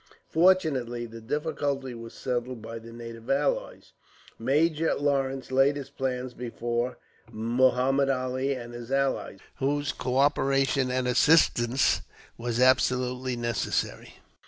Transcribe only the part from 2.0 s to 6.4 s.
settled by the native allies. Major Lawrence laid his plans